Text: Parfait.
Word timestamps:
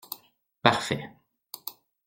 Parfait. 0.63 1.13